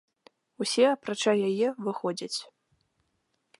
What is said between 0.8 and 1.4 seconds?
апрача